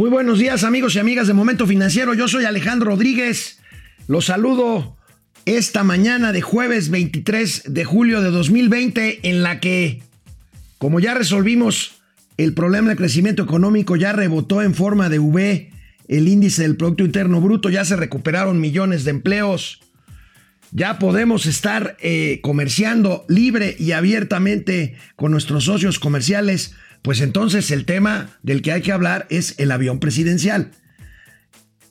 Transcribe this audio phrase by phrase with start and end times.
[0.00, 2.14] Muy buenos días amigos y amigas de Momento Financiero.
[2.14, 3.60] Yo soy Alejandro Rodríguez.
[4.08, 4.96] Los saludo
[5.44, 10.00] esta mañana de jueves 23 de julio de 2020 en la que,
[10.78, 12.00] como ya resolvimos
[12.38, 15.70] el problema de crecimiento económico, ya rebotó en forma de V
[16.08, 19.80] el índice del Producto Interno Bruto, ya se recuperaron millones de empleos,
[20.72, 27.84] ya podemos estar eh, comerciando libre y abiertamente con nuestros socios comerciales pues entonces el
[27.84, 30.72] tema del que hay que hablar es el avión presidencial.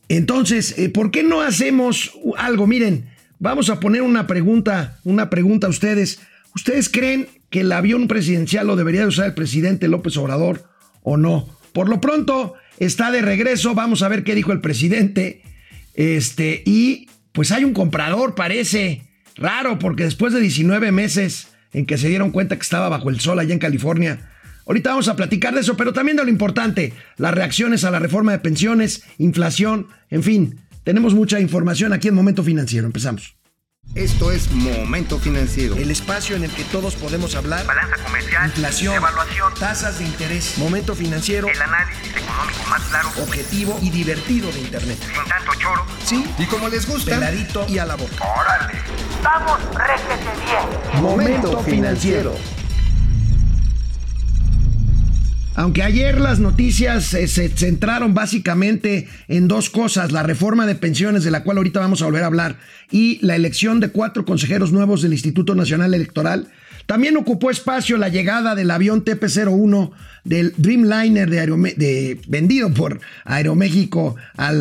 [0.07, 2.67] Entonces, eh, ¿por qué no hacemos algo?
[2.67, 6.19] Miren, vamos a poner una pregunta, una pregunta a ustedes.
[6.55, 10.63] ¿Ustedes creen que el avión presidencial lo debería usar el presidente López Obrador
[11.03, 11.47] o no?
[11.73, 15.43] Por lo pronto está de regreso, vamos a ver qué dijo el presidente.
[15.93, 19.03] Este, y pues hay un comprador, parece
[19.35, 23.19] raro, porque después de 19 meses en que se dieron cuenta que estaba bajo el
[23.19, 24.29] sol allá en California,
[24.69, 27.97] Ahorita vamos a platicar de eso, pero también de lo importante, las reacciones a la
[27.97, 32.85] reforma de pensiones, inflación, en fin, tenemos mucha información aquí en Momento Financiero.
[32.85, 33.35] Empezamos.
[33.95, 35.75] Esto es Momento Financiero.
[35.75, 37.65] El espacio en el que todos podemos hablar.
[37.65, 38.45] Balanza comercial.
[38.45, 38.93] Inflación.
[38.93, 39.53] Evaluación.
[39.59, 40.55] Tasas de interés.
[40.59, 41.47] Momento Financiero.
[41.47, 43.09] El análisis económico más claro.
[43.23, 44.99] Objetivo y divertido de Internet.
[45.01, 45.83] Sin tanto choro.
[46.05, 46.23] Sí.
[46.37, 47.15] Y como les gusta.
[47.15, 48.23] Peladito y a la boca.
[48.23, 48.79] Órale.
[49.23, 51.01] Vamos, réjete bien.
[51.01, 52.58] Momento Financiero.
[55.59, 61.25] Aunque ayer las noticias eh, se centraron básicamente en dos cosas, la reforma de pensiones
[61.25, 62.59] de la cual ahorita vamos a volver a hablar
[62.91, 66.47] y la elección de cuatro consejeros nuevos del Instituto Nacional Electoral,
[66.85, 69.91] también ocupó espacio la llegada del avión TP-01
[70.23, 74.53] del Dreamliner de, vendido por Aeroméxico a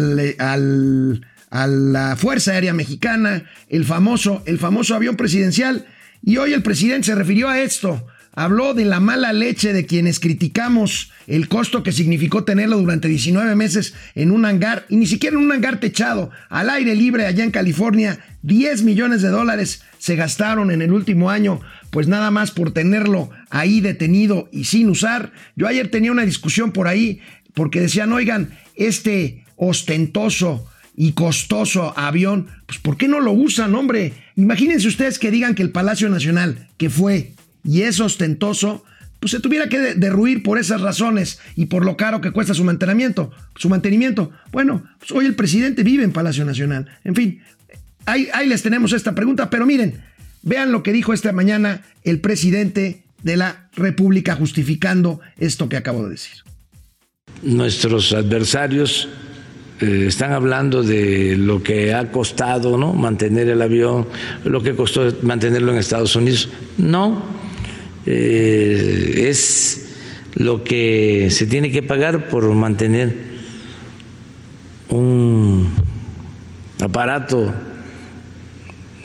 [1.69, 5.87] la Fuerza Aérea Mexicana, el famoso, el famoso avión presidencial.
[6.25, 8.05] Y hoy el presidente se refirió a esto
[8.39, 13.57] habló de la mala leche de quienes criticamos el costo que significó tenerlo durante 19
[13.57, 17.43] meses en un hangar, y ni siquiera en un hangar techado, al aire libre allá
[17.43, 18.21] en California.
[18.43, 23.31] 10 millones de dólares se gastaron en el último año, pues nada más por tenerlo
[23.51, 25.33] ahí detenido y sin usar.
[25.57, 27.21] Yo ayer tenía una discusión por ahí,
[27.55, 30.65] porque decían, oigan, este ostentoso
[30.95, 34.13] y costoso avión, pues ¿por qué no lo usan, hombre?
[34.37, 37.33] Imagínense ustedes que digan que el Palacio Nacional, que fue
[37.65, 38.85] y es ostentoso,
[39.21, 42.65] pues se tuviera que derruir por esas razones y por lo caro que cuesta su
[42.65, 43.33] mantenimiento.
[43.57, 44.31] Su mantenimiento.
[44.53, 46.87] Bueno, pues hoy el presidente vive en Palacio Nacional.
[47.05, 47.41] En fin,
[48.07, 50.03] ahí, les tenemos esta pregunta, pero miren,
[50.43, 56.05] vean lo que dijo esta mañana el presidente de la República justificando esto que acabo
[56.05, 56.35] de decir.
[57.43, 59.09] Nuestros adversarios
[59.81, 62.95] eh, están hablando de lo que ha costado ¿no?
[62.95, 64.07] mantener el avión,
[64.45, 66.49] lo que costó mantenerlo en Estados Unidos.
[66.79, 67.38] No,
[68.07, 69.89] eh, es
[70.35, 73.15] lo que se tiene que pagar por mantener
[74.91, 75.69] un
[76.81, 77.53] aparato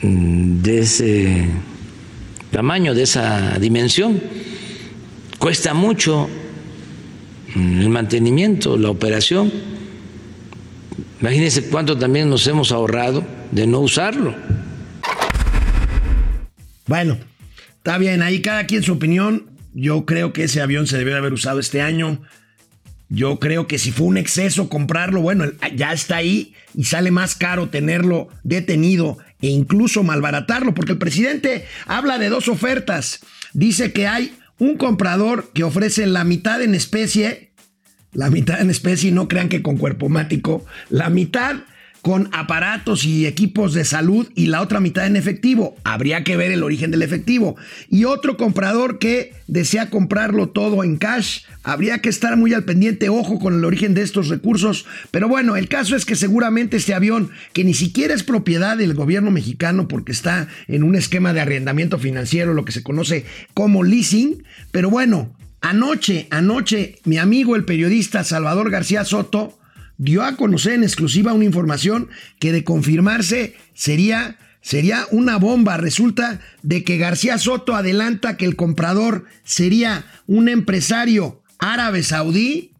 [0.02, 1.48] mm, de ese
[2.50, 4.20] tamaño, de esa dimensión.
[5.38, 6.28] Cuesta mucho
[7.54, 9.52] mm, el mantenimiento, la operación.
[11.20, 14.34] Imagínense cuánto también nos hemos ahorrado de no usarlo.
[16.86, 17.16] Bueno,
[17.84, 19.44] Está bien, ahí cada quien su opinión.
[19.74, 22.22] Yo creo que ese avión se debió haber usado este año.
[23.10, 25.44] Yo creo que si fue un exceso comprarlo, bueno,
[25.76, 31.66] ya está ahí y sale más caro tenerlo detenido e incluso malbaratarlo, porque el presidente
[31.84, 33.20] habla de dos ofertas.
[33.52, 37.52] Dice que hay un comprador que ofrece la mitad en especie,
[38.14, 41.56] la mitad en especie, no crean que con cuerpo mático, la mitad
[42.04, 45.74] con aparatos y equipos de salud y la otra mitad en efectivo.
[45.84, 47.56] Habría que ver el origen del efectivo.
[47.88, 51.44] Y otro comprador que desea comprarlo todo en cash.
[51.62, 54.84] Habría que estar muy al pendiente, ojo con el origen de estos recursos.
[55.12, 58.92] Pero bueno, el caso es que seguramente este avión, que ni siquiera es propiedad del
[58.92, 63.24] gobierno mexicano porque está en un esquema de arrendamiento financiero, lo que se conoce
[63.54, 64.44] como leasing.
[64.72, 69.58] Pero bueno, anoche, anoche, mi amigo el periodista Salvador García Soto,
[69.98, 72.08] dio a conocer en exclusiva una información
[72.38, 75.76] que de confirmarse sería, sería una bomba.
[75.76, 82.72] Resulta de que García Soto adelanta que el comprador sería un empresario árabe saudí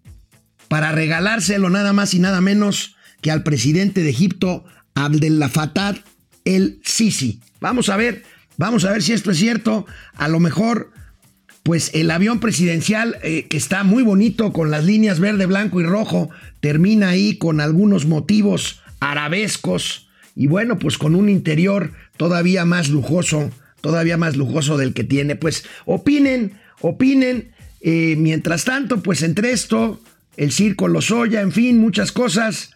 [0.69, 4.65] para regalárselo nada más y nada menos que al presidente de Egipto,
[4.95, 5.95] Abdel Fattah
[6.45, 7.41] el Sisi.
[7.61, 8.23] Vamos a ver,
[8.57, 9.87] vamos a ver si esto es cierto.
[10.15, 10.93] A lo mejor
[11.65, 15.85] pues el avión presidencial, eh, que está muy bonito con las líneas verde, blanco y
[15.85, 16.31] rojo,
[16.61, 20.05] termina ahí con algunos motivos arabescos
[20.37, 23.51] y bueno, pues con un interior todavía más lujoso,
[23.81, 25.37] todavía más lujoso del que tiene.
[25.37, 27.53] Pues opinen, opinen.
[27.81, 30.01] Eh, mientras tanto, pues entre esto,
[30.37, 32.71] el circo Lozoya, en fin, muchas cosas.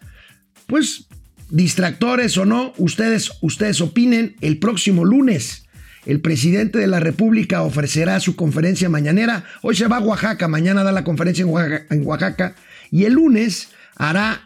[0.67, 1.08] Pues
[1.50, 4.37] distractores o no, ustedes, ustedes opinen.
[4.41, 5.67] El próximo lunes,
[6.08, 9.44] el presidente de la República ofrecerá su conferencia mañanera.
[9.60, 11.44] Hoy se va a Oaxaca, mañana da la conferencia
[11.90, 12.55] en Oaxaca,
[12.90, 14.40] y el lunes hará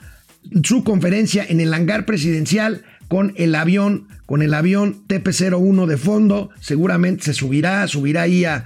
[0.64, 6.50] su conferencia en el hangar presidencial con el avión, con el avión TP-01 de fondo.
[6.60, 8.64] Seguramente se subirá, subirá ahí a,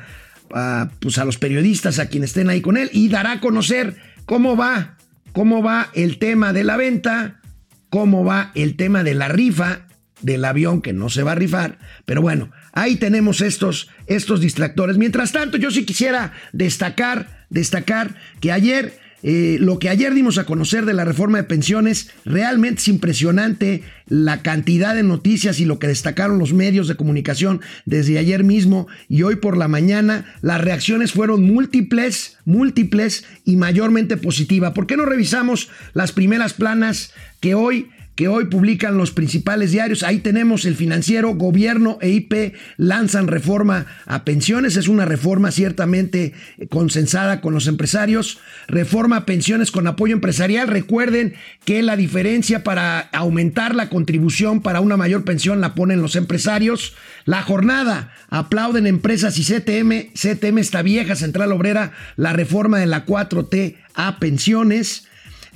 [0.55, 3.97] a, pues a los periodistas, a quienes estén ahí con él, y dará a conocer
[4.25, 4.97] cómo va,
[5.33, 7.43] cómo va el tema de la venta,
[7.91, 9.86] cómo va el tema de la rifa
[10.21, 11.79] del avión que no se va a rifar.
[12.05, 14.97] Pero bueno, ahí tenemos estos, estos distractores.
[14.97, 20.45] Mientras tanto, yo sí quisiera destacar, destacar que ayer eh, lo que ayer dimos a
[20.45, 25.79] conocer de la reforma de pensiones, realmente es impresionante la cantidad de noticias y lo
[25.79, 30.33] que destacaron los medios de comunicación desde ayer mismo y hoy por la mañana.
[30.43, 34.75] Las reacciones fueron múltiples, múltiples y mayormente positivas.
[34.75, 40.03] ¿Por qué no revisamos las primeras planas que hoy que hoy publican los principales diarios.
[40.03, 44.77] Ahí tenemos el financiero, gobierno e IP lanzan reforma a pensiones.
[44.77, 46.33] Es una reforma ciertamente
[46.71, 48.39] consensada con los empresarios.
[48.69, 50.67] Reforma a pensiones con apoyo empresarial.
[50.67, 51.35] Recuerden
[51.67, 56.95] que la diferencia para aumentar la contribución para una mayor pensión la ponen los empresarios.
[57.27, 60.13] La jornada, aplauden empresas y CTM.
[60.15, 65.07] CTM está vieja, Central Obrera, la reforma de la 4T a pensiones.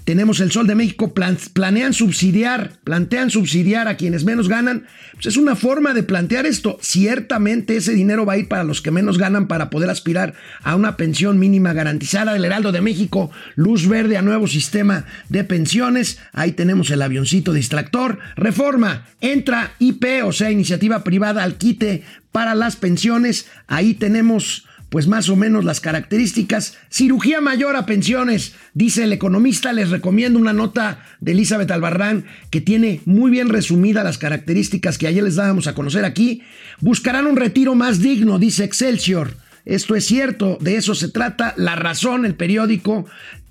[0.04, 4.86] Tenemos el Sol de México, plan, planean subsidiar, plantean subsidiar a quienes menos ganan.
[5.12, 6.78] Pues es una forma de plantear esto.
[6.80, 10.74] Ciertamente ese dinero va a ir para los que menos ganan para poder aspirar a
[10.74, 12.34] una pensión mínima garantizada.
[12.34, 16.18] El Heraldo de México, luz verde a nuevo sistema de pensiones.
[16.32, 18.18] Ahí tenemos el avioncito distractor.
[18.36, 22.02] Reforma, entra IP, o sea, iniciativa privada al quite
[22.32, 23.46] para las pensiones.
[23.66, 26.76] Ahí tenemos pues más o menos las características.
[26.90, 29.72] Cirugía mayor a pensiones, dice el economista.
[29.72, 35.06] Les recomiendo una nota de Elizabeth Albarrán que tiene muy bien resumida las características que
[35.06, 36.42] ayer les dábamos a conocer aquí.
[36.80, 39.36] Buscarán un retiro más digno, dice Excelsior.
[39.64, 41.54] Esto es cierto, de eso se trata.
[41.56, 43.06] La razón, el periódico,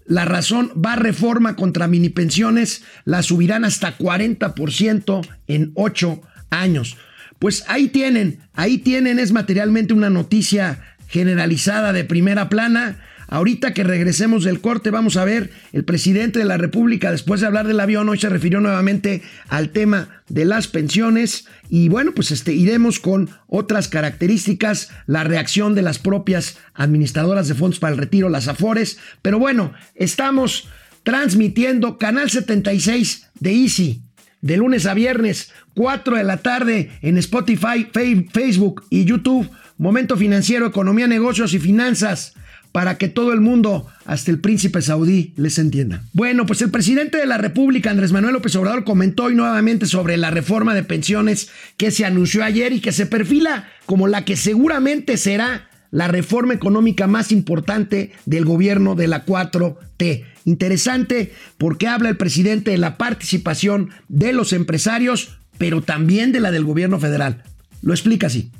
[0.06, 6.98] la razón va reforma contra mini pensiones, la subirán hasta 40% en 8 años.
[7.38, 13.00] Pues ahí tienen, ahí tienen, es materialmente una noticia generalizada de primera plana.
[13.28, 17.48] Ahorita que regresemos del corte vamos a ver el presidente de la República después de
[17.48, 21.46] hablar del avión hoy se refirió nuevamente al tema de las pensiones.
[21.70, 27.56] Y bueno pues este iremos con otras características la reacción de las propias administradoras de
[27.56, 28.98] fondos para el retiro las Afores.
[29.22, 30.68] Pero bueno estamos
[31.04, 34.04] transmitiendo canal 76 de Easy
[34.42, 37.88] de lunes a viernes 4 de la tarde en Spotify,
[38.32, 42.34] Facebook y YouTube Momento financiero, economía, negocios y finanzas
[42.74, 46.04] para que todo el mundo, hasta el príncipe saudí, les entienda.
[46.12, 50.18] Bueno, pues el presidente de la República, Andrés Manuel López Obrador, comentó hoy nuevamente sobre
[50.18, 54.36] la reforma de pensiones que se anunció ayer y que se perfila como la que
[54.36, 60.26] seguramente será la reforma económica más importante del gobierno de la 4T.
[60.44, 66.52] Interesante porque habla el presidente de la participación de los empresarios, pero también de la
[66.52, 67.44] del gobierno federal.
[67.82, 68.52] Lo explica así.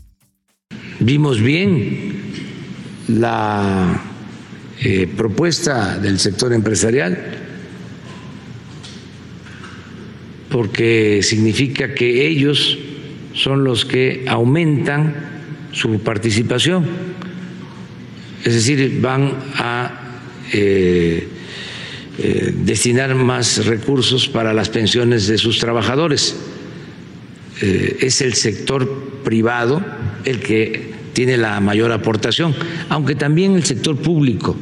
[1.02, 2.12] Vimos bien
[3.08, 4.02] la
[4.82, 7.18] eh, propuesta del sector empresarial
[10.50, 12.78] porque significa que ellos
[13.34, 15.16] son los que aumentan
[15.72, 16.86] su participación,
[18.44, 20.20] es decir, van a
[20.52, 21.30] eh,
[22.18, 26.36] eh, destinar más recursos para las pensiones de sus trabajadores.
[27.62, 29.84] es el sector privado
[30.26, 30.89] el que
[31.20, 32.56] tiene la mayor aportación,
[32.88, 34.56] aunque también el sector público,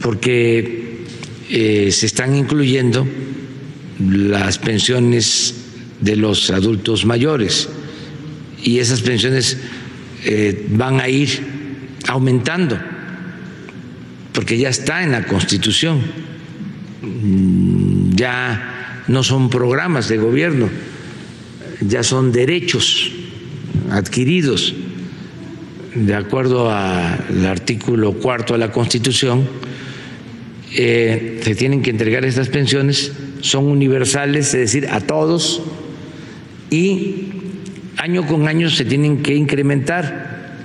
[0.00, 1.04] porque
[1.50, 3.06] eh, se están incluyendo
[4.00, 5.56] las pensiones
[6.00, 7.68] de los adultos mayores
[8.62, 9.58] y esas pensiones
[10.24, 11.28] eh, van a ir
[12.08, 12.80] aumentando,
[14.32, 16.00] porque ya está en la Constitución,
[17.02, 20.70] mm, ya no son programas de gobierno,
[21.82, 23.12] ya son derechos
[23.92, 24.74] adquiridos
[25.94, 29.46] de acuerdo al artículo cuarto de la Constitución,
[30.74, 35.62] eh, se tienen que entregar estas pensiones, son universales, es decir, a todos,
[36.70, 37.26] y
[37.98, 40.56] año con año se tienen que incrementar.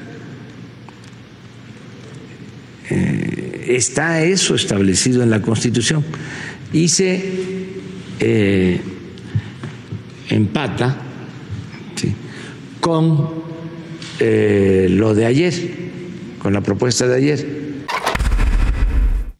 [2.90, 6.06] Eh, está eso establecido en la Constitución
[6.72, 7.22] y se
[8.22, 8.80] eh,
[10.30, 11.07] empata
[12.88, 13.44] con
[14.22, 15.54] eh, lo de ayer,
[16.40, 17.46] con la propuesta de ayer.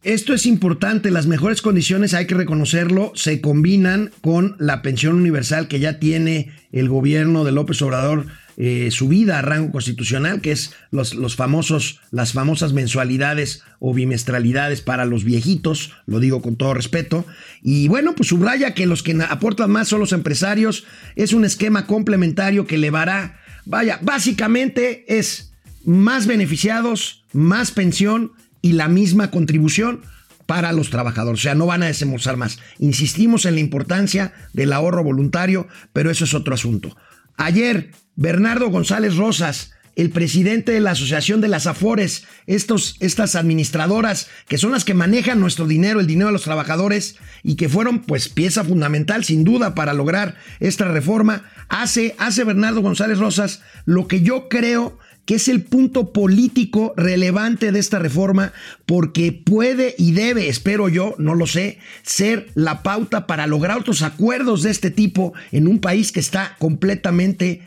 [0.02, 5.66] esto es importante, las mejores condiciones, hay que reconocerlo, se combinan con la pensión universal
[5.66, 8.26] que ya tiene el gobierno de López Obrador
[8.60, 14.80] eh, subida a rango constitucional, que es los, los, famosos, las famosas mensualidades o bimestralidades
[14.80, 17.24] para los viejitos, lo digo con todo respeto.
[17.62, 20.84] Y bueno, pues subraya que los que aportan más son los empresarios,
[21.14, 25.52] es un esquema complementario que elevará, vaya, básicamente es
[25.84, 30.00] más beneficiados, más pensión y la misma contribución
[30.46, 31.40] para los trabajadores.
[31.40, 32.58] O sea, no van a desembolsar más.
[32.80, 36.96] Insistimos en la importancia del ahorro voluntario, pero eso es otro asunto.
[37.36, 44.26] Ayer, Bernardo González Rosas, el presidente de la Asociación de las Afores, estos, estas administradoras
[44.48, 48.00] que son las que manejan nuestro dinero, el dinero de los trabajadores, y que fueron
[48.00, 54.08] pues pieza fundamental sin duda para lograr esta reforma, hace, hace Bernardo González Rosas lo
[54.08, 54.98] que yo creo
[55.28, 58.54] que es el punto político relevante de esta reforma,
[58.86, 64.00] porque puede y debe, espero yo, no lo sé, ser la pauta para lograr otros
[64.00, 67.60] acuerdos de este tipo en un país que está completamente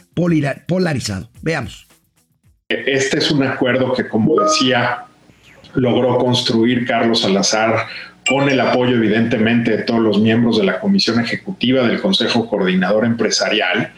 [0.65, 1.29] polarizado.
[1.43, 1.85] Veamos.
[2.67, 5.03] Este es un acuerdo que, como decía,
[5.75, 7.85] logró construir Carlos Salazar
[8.27, 13.05] con el apoyo evidentemente de todos los miembros de la Comisión Ejecutiva del Consejo Coordinador
[13.05, 13.93] Empresarial,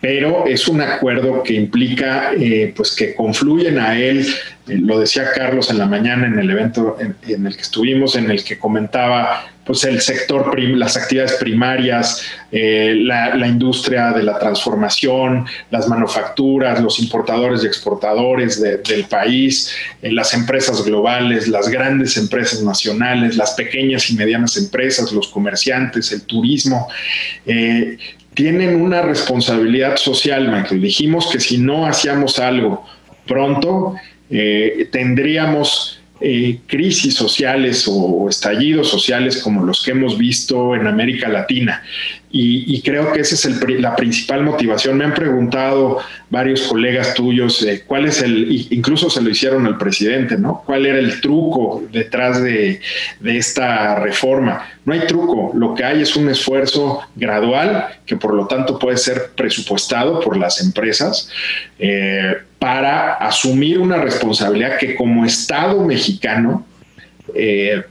[0.00, 4.26] pero es un acuerdo que implica eh, pues que confluyen a él,
[4.66, 8.30] eh, lo decía Carlos en la mañana en el evento en, el que estuvimos, en
[8.30, 15.46] el que comentaba pues el sector, las actividades primarias, eh, la, industria de la transformación,
[15.70, 23.36] las manufacturas, los importadores y exportadores del país, las empresas globales, las grandes empresas nacionales,
[23.36, 26.88] las pequeñas y medianas empresas, los comerciantes, el turismo
[28.34, 30.80] tienen una responsabilidad social, Michael.
[30.80, 32.84] Dijimos que si no hacíamos algo
[33.26, 33.94] pronto,
[34.30, 41.28] eh, tendríamos eh, crisis sociales o estallidos sociales como los que hemos visto en América
[41.28, 41.82] Latina.
[42.32, 44.96] Y, creo que esa es la principal motivación.
[44.96, 45.98] Me han preguntado
[46.28, 50.62] varios colegas tuyos eh, cuál es el, incluso se lo hicieron al presidente, ¿no?
[50.64, 52.80] ¿Cuál era el truco detrás de,
[53.24, 54.64] esta reforma?
[54.84, 58.96] No hay truco, lo que hay es un esfuerzo gradual que por lo tanto puede
[58.96, 61.30] ser presupuestado por las empresas
[61.80, 66.64] eh, para asumir una responsabilidad que como Estado mexicano
[67.34, 67.82] eh,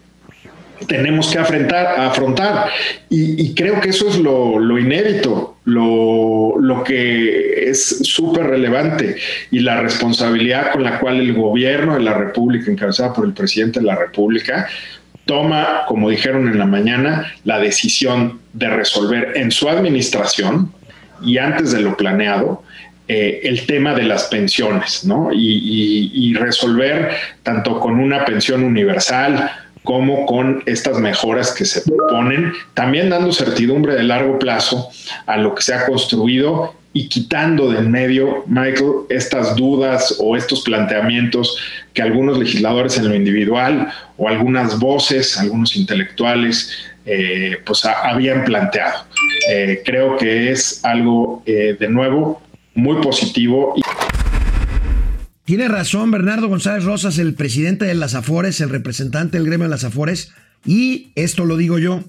[0.87, 2.69] tenemos que afrontar.
[3.09, 9.17] Y, creo que eso es lo, inédito, lo, lo, que es súper relevante
[9.51, 13.79] y la responsabilidad con la cual el gobierno de la República, encabezada por el presidente
[13.79, 14.67] de la República,
[15.25, 20.71] toma, como dijeron en la mañana, la decisión de resolver en su administración
[21.23, 22.63] y antes de lo planeado,
[23.09, 25.29] eh, el tema de las pensiones, ¿no?
[25.33, 27.11] y, resolver
[27.43, 29.51] tanto con una pensión universal
[29.83, 34.89] como con estas mejoras que se proponen, también dando certidumbre de largo plazo
[35.25, 40.61] a lo que se ha construido y quitando del medio, Michael, estas dudas o estos
[40.61, 41.57] planteamientos
[41.93, 46.71] que algunos legisladores en lo individual o algunas voces, algunos intelectuales,
[47.05, 49.05] eh, pues habían planteado.
[49.49, 52.41] Eh, creo que es algo, eh, de nuevo,
[52.75, 53.75] muy positivo.
[55.45, 59.71] Tiene razón Bernardo González Rosas, el presidente de las Afores, el representante del gremio de
[59.71, 60.31] las Afores,
[60.65, 62.03] y esto lo digo yo,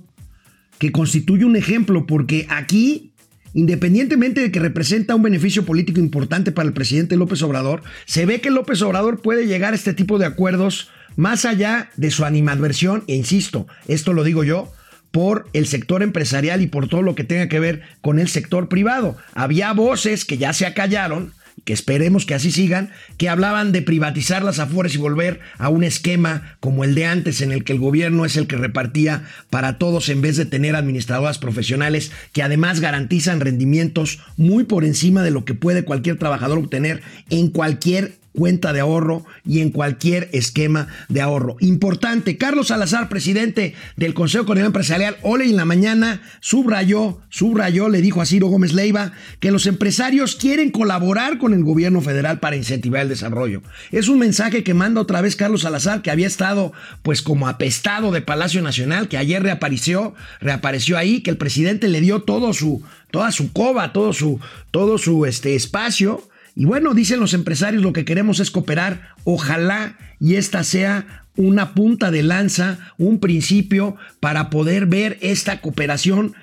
[0.79, 3.12] que constituye un ejemplo porque aquí,
[3.55, 8.43] independientemente de que representa un beneficio político importante para el presidente López Obrador, se ve
[8.43, 13.05] que López Obrador puede llegar a este tipo de acuerdos más allá de su animadversión,
[13.07, 14.71] e insisto, esto lo digo yo,
[15.11, 18.69] por el sector empresarial y por todo lo que tenga que ver con el sector
[18.69, 19.17] privado.
[19.35, 21.33] Había voces que ya se acallaron,
[21.64, 25.85] que esperemos que así sigan, que hablaban de privatizar las afores y volver a un
[25.85, 29.79] esquema como el de antes en el que el gobierno es el que repartía para
[29.79, 35.33] todos en vez de tener administradoras profesionales que además garantizan rendimientos muy por encima de
[35.33, 40.89] lo que puede cualquier trabajador obtener en cualquier cuenta de ahorro y en cualquier esquema
[41.09, 41.57] de ahorro.
[41.61, 48.01] Importante, Carlos Salazar, presidente del Consejo Coordinador Empresarial, hoy en la mañana subrayó, subrayó, le
[48.01, 52.57] dijo a Ciro Gómez Leiva que los empresarios quieren colaborar con el gobierno federal para
[52.57, 53.63] incentivar el desarrollo.
[53.91, 56.73] Es un mensaje que manda otra vez Carlos Salazar, que había estado
[57.03, 62.01] pues como apestado de Palacio Nacional, que ayer reapareció, reapareció ahí, que el presidente le
[62.01, 67.21] dio todo su, toda su coba, todo su, todo su este, espacio y bueno, dicen
[67.21, 69.14] los empresarios, lo que queremos es cooperar.
[69.25, 76.35] Ojalá y esta sea una punta de lanza, un principio para poder ver esta cooperación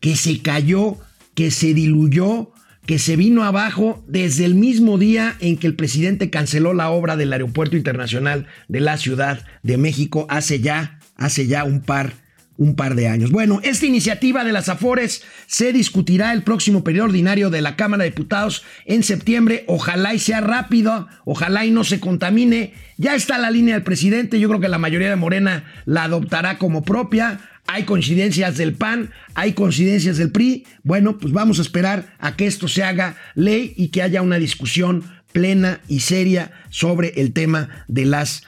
[0.00, 0.96] que se cayó,
[1.34, 2.52] que se diluyó,
[2.86, 7.16] que se vino abajo desde el mismo día en que el presidente canceló la obra
[7.16, 12.21] del Aeropuerto Internacional de la Ciudad de México hace ya, hace ya un par
[12.62, 13.30] un par de años.
[13.30, 18.04] Bueno, esta iniciativa de las Afores se discutirá el próximo periodo ordinario de la Cámara
[18.04, 19.64] de Diputados en septiembre.
[19.66, 22.72] Ojalá y sea rápido, ojalá y no se contamine.
[22.98, 26.58] Ya está la línea del presidente, yo creo que la mayoría de Morena la adoptará
[26.58, 27.40] como propia.
[27.66, 30.64] Hay coincidencias del PAN, hay coincidencias del PRI.
[30.84, 34.38] Bueno, pues vamos a esperar a que esto se haga ley y que haya una
[34.38, 38.44] discusión plena y seria sobre el tema de las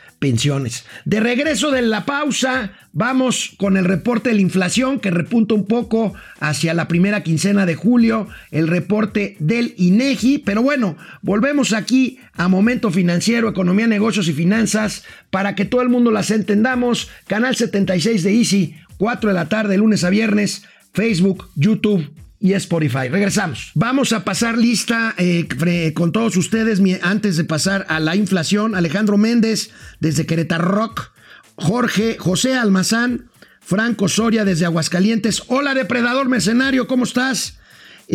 [1.05, 5.67] De regreso de la pausa, vamos con el reporte de la inflación que repunta un
[5.67, 12.19] poco hacia la primera quincena de julio, el reporte del INEGI, pero bueno, volvemos aquí
[12.33, 17.11] a Momento Financiero, Economía, Negocios y Finanzas para que todo el mundo las entendamos.
[17.27, 22.11] Canal 76 de Easy, 4 de la tarde, lunes a viernes, Facebook, YouTube
[22.45, 23.09] y Spotify.
[23.09, 23.71] Regresamos.
[23.75, 25.49] Vamos a pasar lista eh,
[25.95, 28.75] con todos ustedes antes de pasar a la inflación.
[28.75, 31.11] Alejandro Méndez desde Querétaro Rock.
[31.55, 33.31] Jorge José Almazán.
[33.63, 35.45] Franco Soria desde Aguascalientes.
[35.47, 37.59] Hola, depredador mercenario, ¿cómo estás?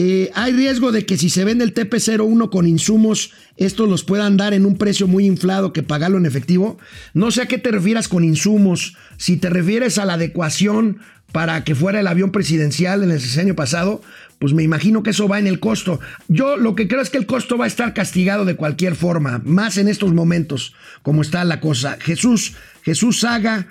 [0.01, 4.37] Eh, hay riesgo de que si se vende el TP01 con insumos, estos los puedan
[4.37, 6.77] dar en un precio muy inflado que pagarlo en efectivo.
[7.13, 8.95] No sé a qué te refieras con insumos.
[9.17, 10.99] Si te refieres a la adecuación
[11.33, 14.01] para que fuera el avión presidencial en el año pasado,
[14.39, 15.99] pues me imagino que eso va en el costo.
[16.29, 19.41] Yo lo que creo es que el costo va a estar castigado de cualquier forma,
[19.43, 21.97] más en estos momentos, como está la cosa.
[21.99, 22.53] Jesús,
[22.83, 23.67] Jesús Saga,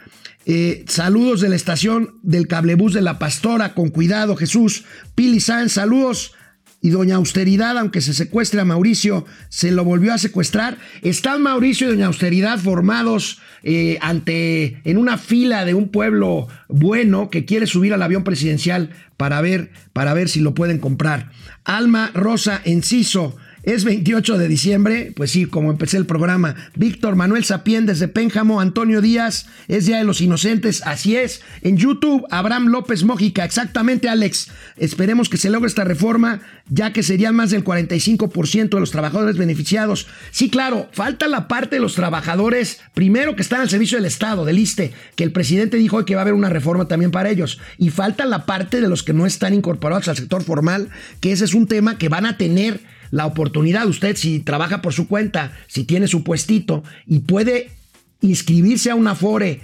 [0.50, 4.84] eh, saludos de la estación del cablebús de la Pastora, con cuidado, Jesús.
[5.14, 6.32] Pili Sanz, saludos
[6.80, 10.78] y doña Austeridad, aunque se secuestre a Mauricio, se lo volvió a secuestrar.
[11.02, 17.28] Están Mauricio y doña Austeridad formados eh, ante en una fila de un pueblo bueno
[17.28, 18.88] que quiere subir al avión presidencial
[19.18, 21.30] para ver, para ver si lo pueden comprar.
[21.64, 26.54] Alma Rosa Enciso es 28 de diciembre, pues sí, como empecé el programa.
[26.74, 31.42] Víctor Manuel Sapien desde Pénjamo, Antonio Díaz, es Día de los Inocentes, así es.
[31.62, 34.48] En YouTube, Abraham López Mójica, exactamente Alex.
[34.76, 39.36] Esperemos que se logre esta reforma, ya que serían más del 45% de los trabajadores
[39.36, 40.06] beneficiados.
[40.30, 44.44] Sí, claro, falta la parte de los trabajadores, primero que están al servicio del Estado,
[44.44, 47.58] del ISTE, que el presidente dijo que va a haber una reforma también para ellos.
[47.76, 50.90] Y falta la parte de los que no están incorporados al sector formal,
[51.20, 53.86] que ese es un tema que van a tener la oportunidad.
[53.86, 57.70] Usted si trabaja por su cuenta, si tiene su puestito y puede
[58.20, 59.60] inscribirse a una FORE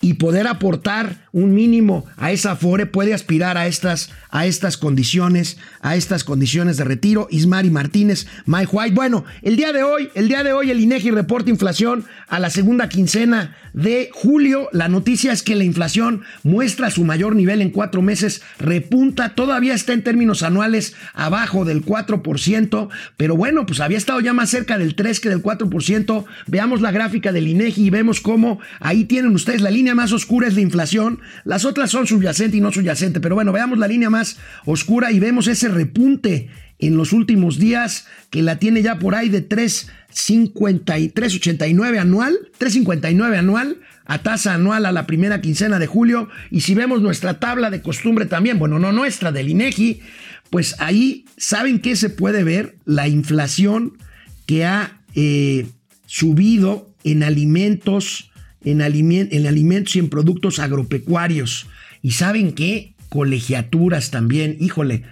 [0.00, 5.58] y poder aportar un mínimo a esa FORE, puede aspirar a estas, a estas condiciones,
[5.82, 7.28] a estas condiciones de retiro.
[7.30, 8.94] Ismari Martínez, Mike White.
[8.94, 12.48] Bueno, el día de hoy, el día de hoy el INEGI reporta inflación a la
[12.48, 14.70] segunda quincena de julio.
[14.72, 19.74] La noticia es que la inflación muestra su mayor nivel en cuatro meses, repunta, todavía
[19.74, 24.78] está en términos anuales abajo del 4%, pero bueno, pues había estado ya más cerca
[24.78, 26.24] del 3 que del 4%.
[26.46, 30.48] Veamos la gráfica del INEGI y vemos cómo ahí tienen ustedes la línea más oscura
[30.48, 34.10] es la inflación, las otras son subyacente y no subyacente, pero bueno, veamos la línea
[34.10, 39.14] más oscura y vemos ese repunte en los últimos días que la tiene ya por
[39.14, 46.28] ahí de 3.53.89 anual, 3.59 anual a tasa anual a la primera quincena de julio.
[46.50, 50.02] Y si vemos nuestra tabla de costumbre también, bueno, no nuestra del INEGI,
[50.50, 53.98] pues ahí saben que se puede ver la inflación
[54.46, 55.66] que ha eh,
[56.06, 58.30] subido en alimentos,
[58.66, 61.66] en, en alimentos y en productos agropecuarios.
[62.02, 65.04] Y saben qué, colegiaturas también, híjole,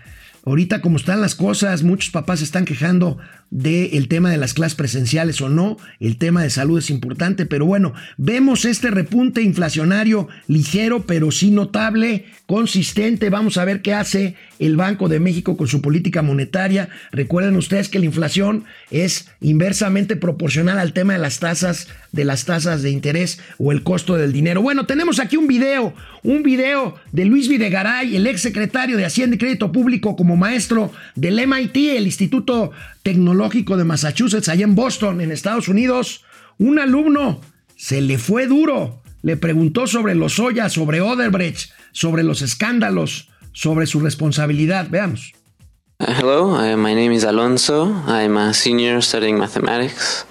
[0.47, 3.17] Ahorita como están las cosas, muchos papás se están quejando
[3.55, 5.77] del tema de las clases presenciales o no.
[6.01, 11.53] El tema de salud es importante, pero bueno, vemos este repunte inflacionario ligero, pero sí
[11.53, 13.31] notable, consistente.
[13.31, 16.89] Vamos a ver qué hace el Banco de México con su política monetaria.
[17.13, 22.47] Recuerden ustedes que la inflación es inversamente proporcional al tema de las tasas, de las
[22.47, 24.63] tasas de interés o el costo del dinero.
[24.63, 29.37] Bueno, tenemos aquí un video, un video de Luis Videgaray, el ex secretario de Hacienda
[29.37, 32.73] y Crédito Público como maestro del MIT, el Instituto
[33.05, 36.25] Tecnológico de Massachusetts, allá en Boston, en Estados Unidos,
[36.59, 37.43] un alumno
[37.77, 39.03] se le fue duro.
[39.23, 44.89] Le preguntó sobre los Oya, sobre Oderbrecht, sobre los escándalos, sobre su responsabilidad.
[44.89, 45.35] Veamos.
[46.01, 47.93] Uh, hello, uh, my name is Alonso.
[48.07, 50.25] I'm a senior studying mathematics.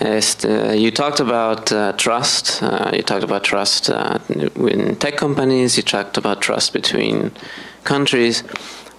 [0.00, 2.62] Uh, you talked about uh, trust.
[2.62, 5.76] Uh, you talked about trust uh, in tech companies.
[5.76, 7.30] You talked about trust between
[7.84, 8.42] countries.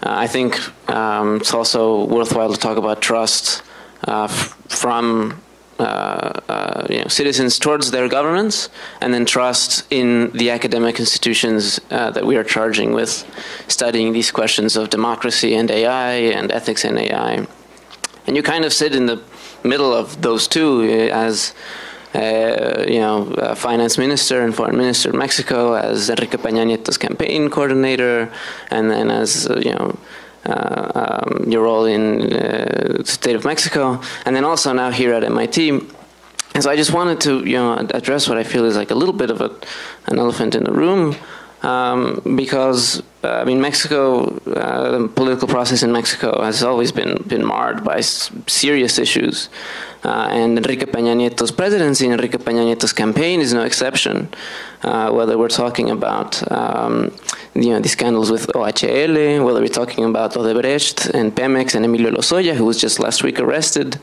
[0.03, 0.59] I think
[0.89, 3.61] um, it's also worthwhile to talk about trust
[4.07, 5.41] uh, from
[5.79, 11.79] uh, uh, you know, citizens towards their governments, and then trust in the academic institutions
[11.89, 13.25] uh, that we are charging with
[13.67, 17.47] studying these questions of democracy and AI and ethics in AI.
[18.27, 19.23] And you kind of sit in the
[19.63, 21.53] middle of those two uh, as
[22.13, 26.97] uh, you know, uh, finance minister and foreign minister of Mexico, as Enrique Peña Nieto's
[26.97, 28.31] campaign coordinator,
[28.69, 29.97] and then as uh, you know.
[30.43, 35.13] Uh, um, your role in uh, the state of Mexico, and then also now here
[35.13, 35.69] at MIT.
[36.55, 38.95] And so I just wanted to, you know, address what I feel is like a
[38.95, 39.55] little bit of a,
[40.07, 41.15] an elephant in the room,
[41.63, 47.21] um, because uh, I mean Mexico, uh, the political process in Mexico has always been
[47.27, 49.49] been marred by s- serious issues,
[50.03, 54.29] uh, and Enrique Peña Nieto's presidency, and Enrique Peña Nieto's campaign is no exception.
[54.83, 57.11] Uh, whether we're talking about um,
[57.53, 62.11] you know the scandals with OHL, whether we're talking about Odebrecht and Pemex and Emilio
[62.11, 63.99] Lozoya, who was just last week arrested,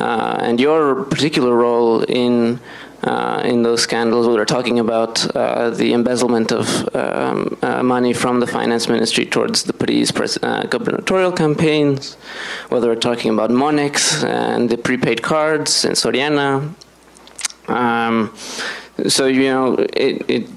[0.00, 2.58] uh, and your particular role in
[3.06, 4.26] uh, in those scandals.
[4.26, 9.24] We were talking about uh, the embezzlement of um, uh, money from the finance ministry
[9.24, 12.16] towards the pres- uh, gubernatorial campaigns,
[12.68, 16.74] whether we're talking about Monex and the prepaid cards in Soriana.
[17.68, 18.34] Um,
[19.06, 20.48] so, you know, it, it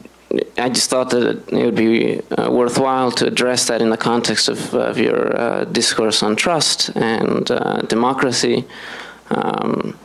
[0.58, 4.48] I just thought that it would be uh, worthwhile to address that in the context
[4.48, 8.66] of, of your uh, discourse on trust and uh, democracy.
[9.32, 9.98] Um,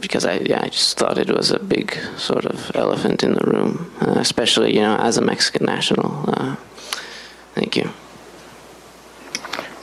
[0.00, 3.44] because I yeah I just thought it was a big sort of elephant in the
[3.44, 6.24] room, uh, especially you know as a Mexican national.
[6.28, 6.56] Uh,
[7.54, 7.90] thank you.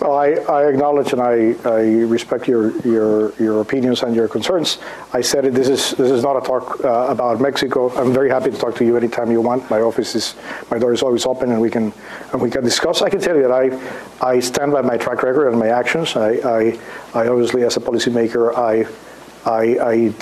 [0.06, 4.78] Well, I, I acknowledge and I, I respect your, your your opinions and your concerns.
[5.14, 5.54] I said it.
[5.56, 7.90] This is this is not a talk uh, about Mexico.
[7.98, 9.68] I'm very happy to talk to you anytime you want.
[9.70, 10.36] My office is
[10.70, 11.92] my door is always open, and we can
[12.34, 13.02] and we can discuss.
[13.02, 13.66] I can tell you that I
[14.22, 16.16] I stand by my track record and my actions.
[16.16, 16.80] I I,
[17.16, 18.86] I obviously as a policymaker I
[19.46, 20.14] I, I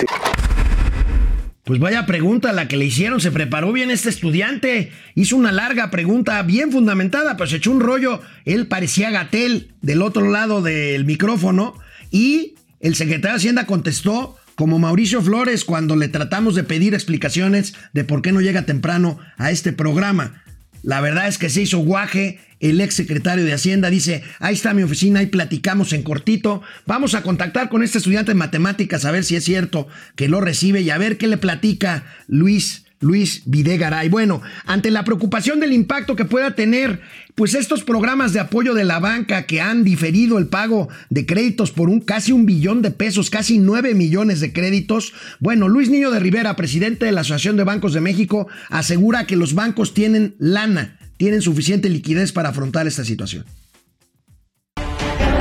[1.64, 3.20] Pues vaya pregunta la que le hicieron.
[3.20, 4.92] Se preparó bien este estudiante.
[5.14, 8.20] Hizo una larga pregunta bien fundamentada, pero se echó un rollo.
[8.44, 11.74] Él parecía Gatel del otro lado del micrófono.
[12.10, 17.74] Y el secretario de Hacienda contestó como Mauricio Flores cuando le tratamos de pedir explicaciones
[17.92, 20.43] de por qué no llega temprano a este programa.
[20.84, 22.38] La verdad es que se hizo guaje.
[22.60, 26.62] El ex secretario de Hacienda dice: Ahí está mi oficina, ahí platicamos en cortito.
[26.86, 30.42] Vamos a contactar con este estudiante de matemáticas a ver si es cierto que lo
[30.42, 32.83] recibe y a ver qué le platica Luis.
[33.04, 34.08] Luis Videgaray.
[34.08, 37.00] Bueno, ante la preocupación del impacto que pueda tener,
[37.34, 41.70] pues estos programas de apoyo de la banca que han diferido el pago de créditos
[41.70, 45.12] por un casi un billón de pesos, casi nueve millones de créditos.
[45.38, 49.36] Bueno, Luis Niño de Rivera, presidente de la Asociación de Bancos de México, asegura que
[49.36, 53.44] los bancos tienen lana, tienen suficiente liquidez para afrontar esta situación.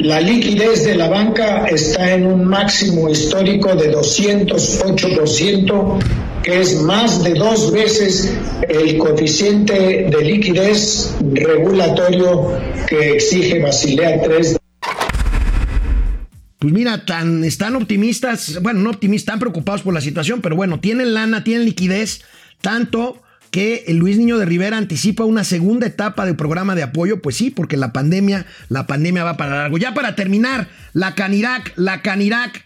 [0.04, 6.00] La liquidez de la banca está en un máximo histórico de 208%,
[6.44, 8.38] que es más de dos veces
[8.68, 12.52] el coeficiente de liquidez regulatorio
[12.86, 14.58] que exige Basilea III.
[16.60, 20.82] Pues mira, tan, están optimistas, bueno, no optimistas, están preocupados por la situación, pero bueno,
[20.82, 22.24] tienen lana, tienen liquidez,
[22.60, 23.23] tanto
[23.54, 27.52] que Luis Niño de Rivera anticipa una segunda etapa del programa de apoyo, pues sí,
[27.52, 29.78] porque la pandemia, la pandemia va para largo.
[29.78, 32.66] Ya para terminar, la Canirac, la Canirac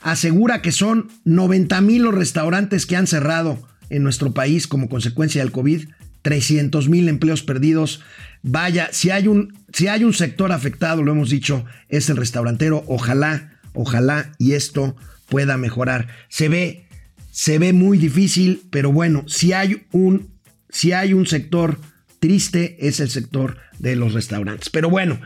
[0.00, 5.42] asegura que son 90 mil los restaurantes que han cerrado en nuestro país como consecuencia
[5.42, 5.88] del COVID,
[6.22, 8.00] 300 mil empleos perdidos.
[8.44, 12.84] Vaya, si hay, un, si hay un sector afectado, lo hemos dicho, es el restaurantero.
[12.86, 14.94] Ojalá, ojalá y esto
[15.28, 16.06] pueda mejorar.
[16.28, 16.86] Se ve
[17.30, 20.30] se ve muy difícil, pero bueno, si hay un,
[20.68, 21.78] si hay un sector
[22.18, 24.70] triste, es el sector de los restaurantes.
[24.70, 25.20] Pero bueno,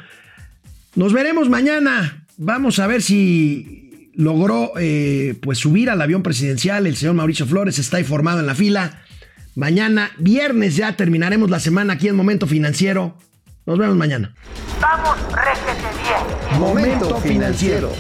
[0.95, 2.27] nos veremos mañana.
[2.37, 6.87] Vamos a ver si logró eh, pues subir al avión presidencial.
[6.87, 9.03] El señor Mauricio Flores está ahí formado en la fila.
[9.55, 13.17] Mañana, viernes, ya terminaremos la semana aquí en Momento Financiero.
[13.67, 14.35] Nos vemos mañana.
[14.81, 16.61] Vamos, réjete bien.
[16.61, 17.93] Momento financiero.